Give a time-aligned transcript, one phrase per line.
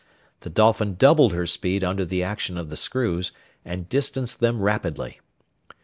[0.39, 3.31] The Dolphin doubled her speed under the action of the screws,
[3.63, 5.19] and distanced them rapidly.